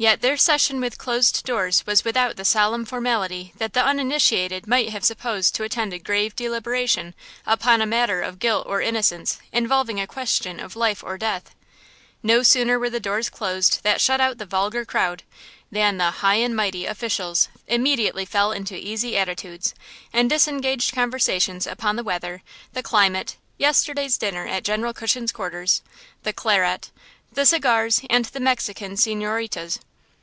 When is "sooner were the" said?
12.44-13.00